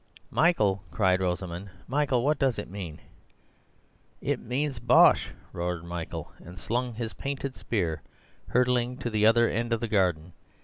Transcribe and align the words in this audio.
"Michael!" 0.31 0.81
cried 0.89 1.21
Rosamund; 1.21 1.69
"Michael, 1.87 2.23
what 2.23 2.39
does 2.39 2.57
it 2.57 2.67
mean?" 2.67 3.01
"It 4.19 4.39
means 4.39 4.79
bosh!" 4.79 5.29
roared 5.53 5.83
Michael, 5.83 6.31
and 6.43 6.57
slung 6.57 6.95
his 6.95 7.13
painted 7.13 7.55
spear 7.55 8.01
hurtling 8.47 8.97
to 8.97 9.11
the 9.11 9.27
other 9.27 9.47
end 9.47 9.71
of 9.71 9.79
the 9.79 9.87
garden. 9.87 10.33